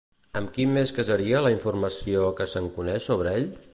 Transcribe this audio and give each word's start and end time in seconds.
Amb 0.39 0.47
qui 0.55 0.63
més 0.77 0.93
casaria 0.99 1.43
la 1.47 1.51
informació 1.57 2.25
que 2.41 2.49
se'n 2.55 2.71
coneix 2.79 3.11
sobre 3.11 3.37
ell? 3.43 3.49